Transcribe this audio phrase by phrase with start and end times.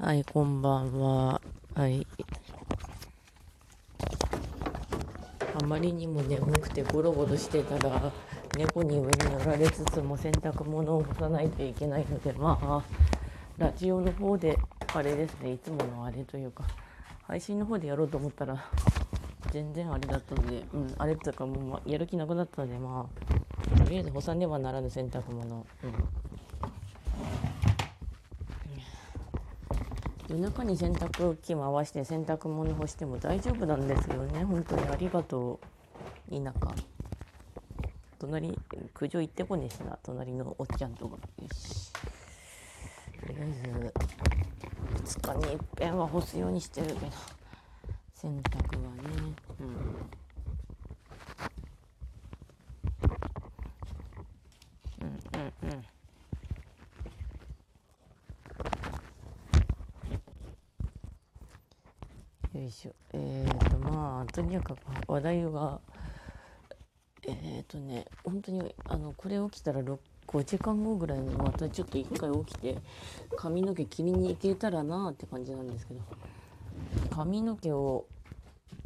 [0.00, 1.40] はい、こんばんは。
[1.74, 2.06] はい。
[5.60, 8.12] あまりにも眠くてゴロゴロしてたら、
[8.56, 12.84] 猫に上に乗られつつも洗濯物を干さないといけないので、まあ、
[13.58, 14.56] ラジオの方で、
[14.94, 16.62] あれですね、いつものあれというか、
[17.26, 18.70] 配信の方でやろうと思ったら、
[19.50, 23.08] 全然あれだったので、うん、あれとかもうやる気なくなったので、ま
[23.74, 25.66] あ、とりあえず干さねばならぬ洗濯物。
[25.82, 26.27] うん
[30.28, 34.44] 夜中に洗濯機回して洗濯物干しても大丈夫なんですよね。
[34.44, 35.58] 本当にありがと
[36.30, 36.30] う。
[36.30, 36.74] 田舎。
[38.18, 38.58] 隣
[38.92, 39.98] 苦情行ってこねえしな。
[40.02, 41.16] 隣のおっちゃんとか。
[41.16, 41.92] よし。
[41.92, 43.92] とりあえ
[45.04, 47.38] ず2日にいっぺんは干すようにしてるけど。
[48.20, 49.98] 洗濯はねうん
[62.60, 65.80] よいしょえっ、ー、とまあとにかく話題が
[67.26, 72.78] えっ、ー、とね本当にあのこれ起きたら5時間後ぐらいにまたちょっと一回起きて
[73.36, 76.00] 髪の毛切りに行けたらなって感じなんですけど
[77.10, 78.06] 髪の毛を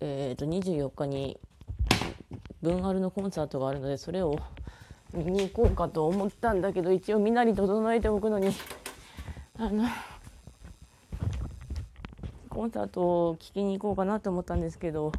[0.00, 1.38] えっ、ー、と24日に
[2.62, 4.38] 文アルのコンサートがあるのでそれを
[5.12, 8.54] 見に行こうかと思ったんだけど一応身なり整えておくのに
[9.58, 9.84] あの
[12.48, 15.12] コンサートを聴きに行こうかなと思ったんですけど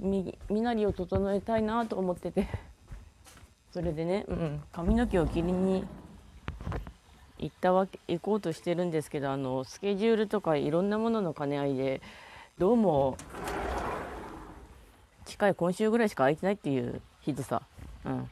[0.00, 2.48] 身なりを整えたいなと思ってて
[3.72, 5.86] それでね、うん、髪の毛を切りに
[7.38, 12.00] 行ったわけ行こうとしてるんですけどあのスケジュールとかいろんなものの兼ね合いで
[12.58, 13.16] どうも
[15.24, 17.62] 近い今週ぐらいしか空いてないっていうひどさ。
[18.04, 18.30] うん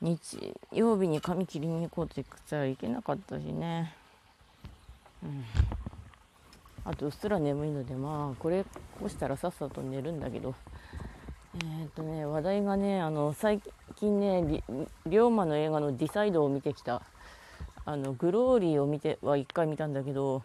[0.00, 3.92] 日曜日に髪切りに行こうと言ったらいけなかったしね。
[5.24, 5.44] うん、
[6.88, 8.64] あとうっすら眠いのでまあこれ
[8.98, 10.54] こしたらさっさと寝るんだけど。
[11.80, 13.60] えっ、とね話題がねあの最
[13.96, 14.62] 近ね
[15.06, 17.02] 龍馬の映画の「ディサイド」を見てきた。
[17.88, 20.42] あのグローリーを見ては1回見たんだけど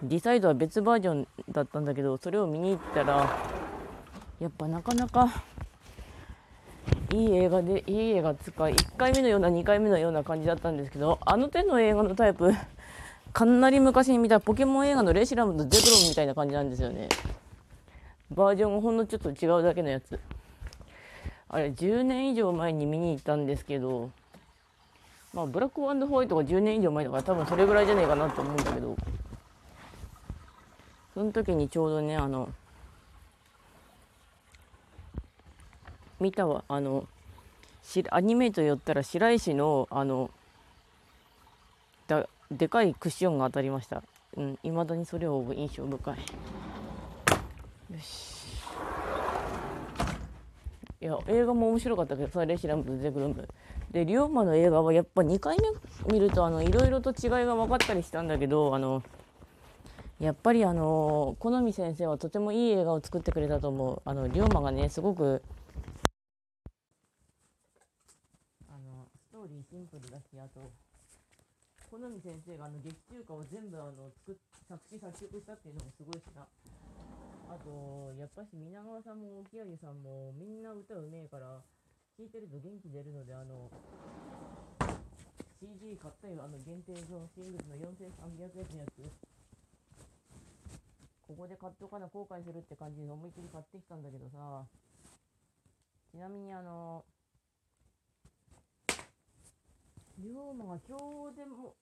[0.00, 3.36] ディサイドは別バージョンだったんだけどそれを見に行ったら
[4.38, 5.42] やっぱなかなか
[7.12, 12.54] いい映画でいい映画つか1回目のような2回目のような感じだったんですけどあの手の映画のタイプ
[13.32, 17.08] かなり昔に見たポケモン映画のレシラムとゼクロンみたいな感じなんですよね。
[18.30, 20.18] バージョンがほんのちょっと違うだけのやつ。
[21.48, 24.10] あれ、10年以上前に見に行ったんですけど、
[25.32, 25.86] まあ、ブラックホ
[26.16, 28.96] ワイトが10年以上前だから多分それぐらいじゃねえかなと思うんだけど、
[31.14, 32.48] その時にちょうどね、あの、
[36.20, 37.06] 見たわ、あの、
[38.10, 40.30] アニメート寄ったら白石の、あの、
[42.06, 44.02] だでかいクッションが当たりました。
[44.36, 46.16] うん未だにそれを印象深い。
[46.16, 48.40] よし。
[51.02, 53.48] いや映画も面白かったけどさレシラムとゼクロム
[53.90, 59.02] で龍馬の映画はやっぱ2回目見るとあのいろいろと違いが分かったりしたんだけどあの
[60.18, 64.02] やっぱりあの好み先生はとてもいい映画を作ってくれたと思う。
[64.04, 65.42] あの龍馬がねすごく
[68.68, 70.70] あのストーリーシンプルだしあと
[71.90, 74.38] 好み先生があの劇中歌を全部あの作
[74.70, 76.46] 作詞作曲したっていうのもすごいしな。
[77.50, 81.58] あとやっぱし皆川さんも沖上さんもみんな歌うめえから
[82.14, 83.66] 聴いてると元気出るのであの
[85.58, 89.02] CD 買ったよあの限定のシングルの4300円のやつ。
[91.26, 94.62] ここで買っとかな後悔するって感じで思いっきり買ってきたんだけどさ。
[96.10, 97.04] ちなみにあの
[100.20, 101.00] 龍馬が今
[101.32, 101.74] 日でも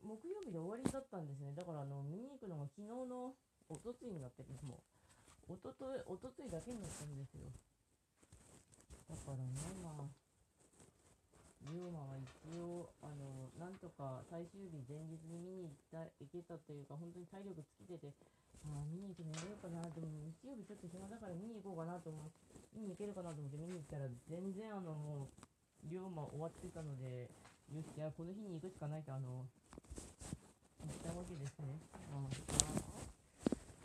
[0.00, 1.52] 木曜日で終わりだったんですね。
[1.52, 3.36] だからあの見に行くのが昨日の
[3.68, 4.80] おとついになってるも
[5.52, 7.52] うおとといおとついだけになったんですよ。
[9.12, 10.08] だからねまあ
[11.68, 18.16] 龍馬は一応あのなんとか最終日前日に見に行った行けたというか本当に体力尽きてて
[18.64, 19.84] まあ見に行くのやろうかな。
[19.92, 22.32] でも日曜日ちょっと暇だから見に行こうかなと思う
[22.72, 25.47] 見に行けるかなと思って見に行ったら全然あのもう
[25.84, 27.30] 龍馬終わってたので、
[27.72, 29.46] よし、じゃあこの日に行くしかないと、あの、
[30.84, 31.78] 言ったわけですね。
[32.12, 32.26] ああ、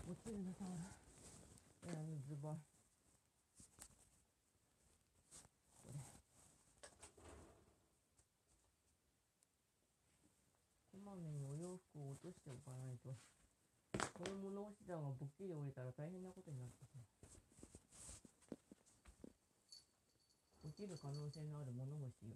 [0.10, 0.66] 落ちるなさ、
[1.86, 2.56] えー、ズボン。
[5.84, 6.00] これ。
[10.92, 13.14] こまめにお洋服を落としておかないと、
[14.14, 17.13] この物干し段がぼっきり折れたら大変なことになってしまう。
[20.84, 22.36] きる可能性のある物干しよ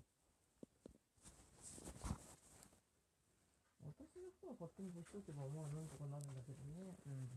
[4.47, 6.95] は勝手に干しとけばまあなんとかなるんだけどね。
[7.03, 7.27] うん。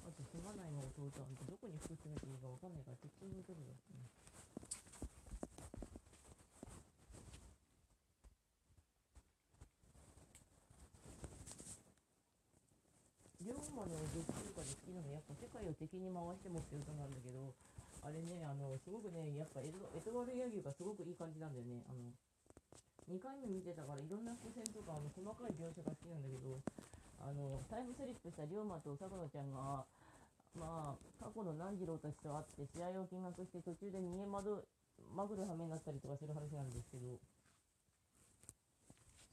[0.00, 4.08] あとすまないの弟はどこに服詰めていいかわかんないから適当に置いとくよ、うん。
[13.44, 17.52] 龍馬の劇中歌で好きなのはやっぱ世界を敵に回してもっていう歌なんだけど
[18.04, 21.80] あれねあのすごくねやっぱエドエトワル・ヤギがすごくいい感じなんだよね。
[21.88, 22.12] あの
[23.08, 26.60] 2回目見てたからいろんな伏線とかあの細かい描写が好きなんだけど
[27.20, 29.84] あのタイムスリップした龍馬と佐久野ちゃんが
[30.56, 34.64] まあ過去の南次郎たちと会って試合を見学して途中で逃げ惑
[35.12, 37.20] まぐる羽目になったりとかする話なんですけど。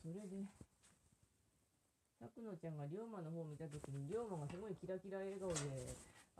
[0.01, 0.49] それで
[2.17, 5.61] 佐久野ちゃんが龍馬の方を見た時に龍馬がすごいキラキラ笑顔で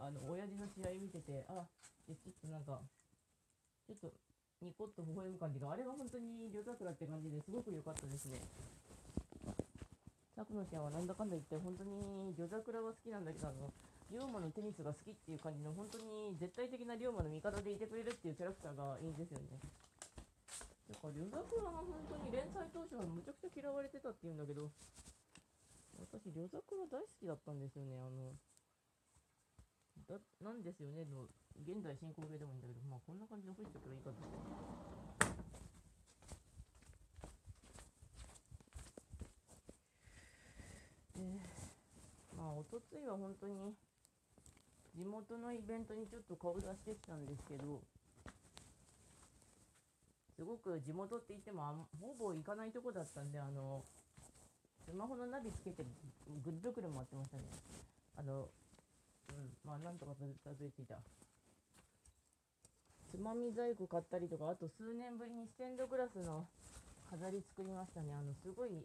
[0.01, 1.61] あの親父の試合見ててあ
[2.09, 2.81] ちょっとなんか
[3.85, 4.09] ちょっと
[4.61, 8.41] ニコッと微笑む感じがあれが本当に夜桜って感じですごく良かったですね。
[10.35, 13.69] 佐久野ちゃんはなんだかんだ言って本当に夜桜は好きなんだけどあの
[14.09, 19.61] 龍馬のテニスが好きっていう感じの本当に絶対的な龍馬の味方でいてくれるっていうキャラクターがいいんですよね。
[20.89, 24.67] だから夜桜が本当に連載当初はむちゃくちゃ嫌われてたって言うんだけど
[26.11, 28.33] 私夜桜大好きだったんですよねあの
[30.41, 31.05] なんですよね？
[31.05, 31.27] の
[31.61, 34.17] 現在進行形でもいいんだけどまあこんな感じで吹いておけばいいかと
[41.19, 41.23] で
[42.35, 43.53] まあおとついは本当に
[44.97, 47.81] 地元のイベントにちょっと顔出してきたんですけど
[50.35, 53.85] すごく地元って言ってもあほぼ行かないとこだったんであの
[54.83, 55.85] スマホのナビつけて
[56.43, 57.43] ぐるぐる回ってましたね。
[58.17, 58.49] あの
[59.37, 59.49] うん。
[59.63, 60.13] まあなんとか
[60.43, 60.99] たどり着いた。
[63.11, 66.47] つまみ細工買ったりとかあと数年ぶりにステンドグラスの
[67.09, 68.13] 飾り作りましたね。
[68.15, 68.75] あのすごい好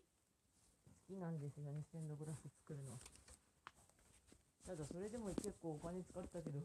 [1.07, 2.99] きなんですよねステンドグラス作るの。
[4.67, 6.59] ただそれでも結構お金使ったけど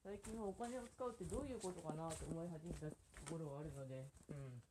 [0.00, 2.96] 最近はお金を使うってどういうことかなと思い始めたと
[3.28, 4.08] ころはあるので。
[4.32, 4.62] うん。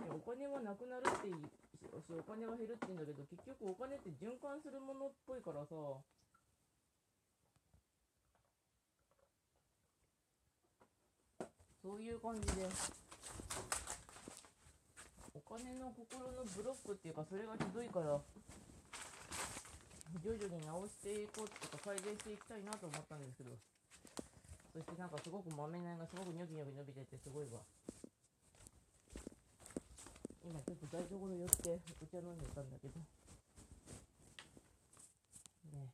[0.00, 1.28] いやお金はなくなるって
[1.76, 5.76] いいしお金は減るって言うんだけど結局お金って循環するものっぽいからさ。
[11.84, 12.66] そういう感じで。
[15.36, 18.18] お金の心のブロックっていうかそれがひどいから
[20.24, 23.50] 徐々に直していこうとか改善していきたいなと思ったんですけど。
[24.76, 27.60] そしてなんかすごく豆苗がすごくニョキニョキ伸びててすごいわ。
[30.46, 33.00] 今ちょっと台所寄ってお茶飲んでたんだけど。
[35.74, 35.90] ね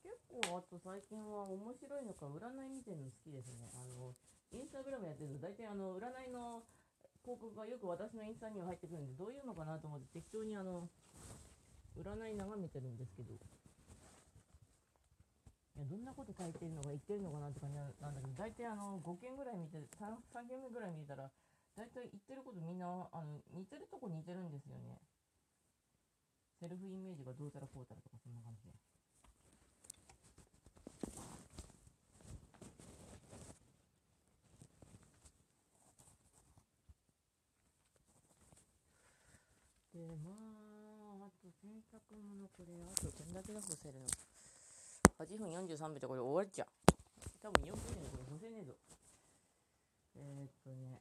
[0.00, 0.16] 結
[0.48, 3.68] 構あと最近は面白いのか占い見てるの好きですね。
[3.76, 4.16] あの
[4.56, 6.64] インスタグラムやってると大体あの占いの
[7.20, 10.88] 広告がよく私のインスタには入ってくるんでどういうのかなと思って適当にあの
[12.00, 13.59] 占い眺めてるんですけど。
[15.90, 21.26] どんなこと書いてるのか言ってるのかなって感じなんだけど大体あの5件ぐらい見て 3, 3件目ぐらい見たら
[21.74, 25.02] 大体言ってることみんなあの似てるとこ似てるんですよね。
[26.62, 28.70] セルフイメージがどうたらこうたらとかそんな感じで。
[39.98, 44.06] でまああと洗濯物これあとどんだけ干せるの。
[45.20, 46.68] 8分43秒でこれ終わっちゃう。
[47.44, 48.72] 多分4分でこれ干せねえぞ。
[50.16, 50.96] えー、っとね。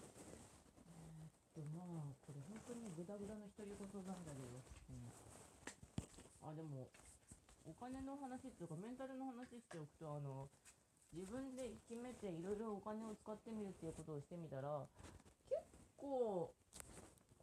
[0.00, 5.12] えー、っとまあこれ本当にグダグダの独り言なんだけど、うん、
[6.48, 6.88] あでも
[7.68, 10.48] お金の話っていうかメンタルの話しておくとあの
[11.12, 14.88] 自分で決めていろいろお金を使ってみるっていうことをしてみたら
[15.52, 15.60] 結
[16.00, 16.48] 構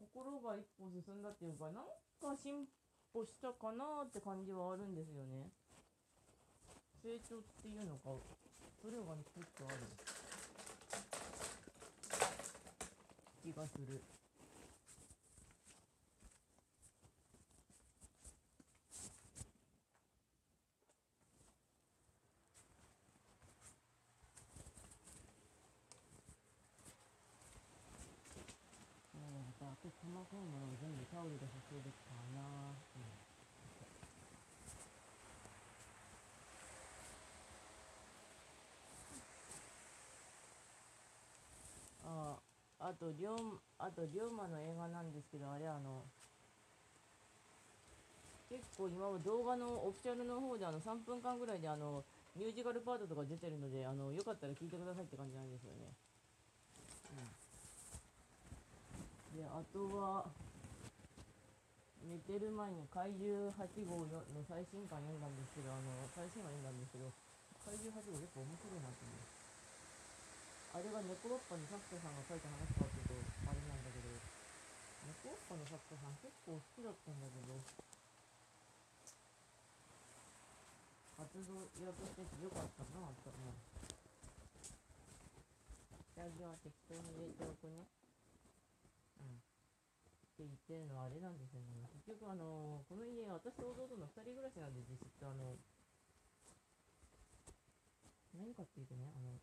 [0.01, 1.85] 心が一歩進んだっていうかなん
[2.17, 2.65] か進
[3.13, 5.51] 歩したかなって感じはあるんですよね。
[7.03, 8.12] 成長っていうのか
[8.80, 9.77] それがちょっとある
[13.41, 14.03] 気がする
[29.15, 32.48] えー、あと細かいものを全部タオルで補修できたらな、
[32.96, 33.22] うん
[42.80, 43.24] ああと龍
[43.79, 46.03] あと龍馬の映画なんですけどあれあの
[48.51, 52.03] 結構今は動画のオフィシャルの方であの3分間ぐらいであの
[52.36, 55.88] ミュージカルパートとか出てるのであのよかったら聞いてくださいって感じなんですよね、
[59.31, 60.27] うん、であとは
[62.03, 64.19] 寝てる前に怪獣8号の
[64.51, 67.07] 最新刊読んだんですけどあの最新話読んだんですけど
[67.63, 69.40] 怪獣8号結構面白いなと思う。
[70.71, 74.07] あれが猫バッパに作者さんが書いた話かっていうとあれなんだけど
[75.11, 77.59] 猫バッパの作者さん結構好きだったんだけど
[81.21, 83.71] 活動やとしててよかったなと思う
[86.21, 87.81] 下着は適当に入れておくね。
[89.21, 89.41] うん。
[89.41, 89.43] っ
[90.37, 91.81] て言ってるのはあれなんですよね。
[92.05, 95.57] 結局あのこの家私と弟の2人暮らしなんで実質あの
[98.37, 99.33] 何かっていうとねあの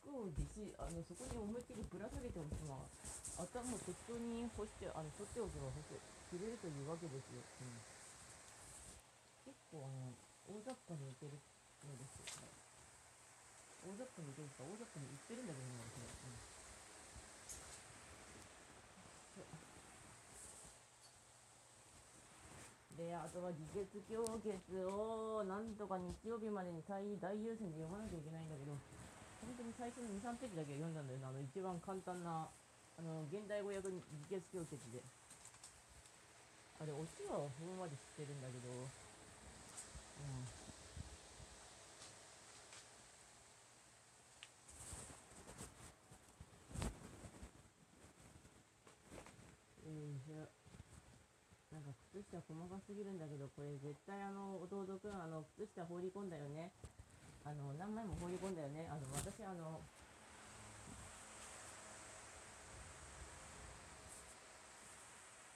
[0.00, 2.88] 服を実施あのそこに思いっきりぶら下げておくのは
[3.36, 5.96] 頭を適当に干してあの取っておけば干せ
[6.32, 10.12] 着れるというわけですよ、うん、結構あの
[10.48, 12.48] 大雑把にいけるのですよね
[13.84, 16.50] 大雑把にいけるか大雑把に売ってるんだけどね、うん
[23.00, 28.76] で、あとは議決教決をなんとか日曜日までに最大優先で読まなきゃいけないんだけど、
[29.50, 33.98] 本当に最初の2、3ページだけ読んだんだよな、あの一番簡単な、あの現代語訳議
[34.30, 35.02] 決教決で。
[36.78, 38.86] あれ、オチはそこまで知ってるんだけど、うん。
[49.90, 50.46] うんしょ
[51.74, 56.70] なんか靴下細かすぎるんだけどこれ絶対あの弟くんあの靴下放り込んだよね
[57.44, 58.86] あの何枚も放り込んだよね。
[58.90, 59.80] あの私あの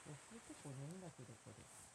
[0.07, 0.15] お
[0.47, 1.94] 結構ねえんだけどこれ。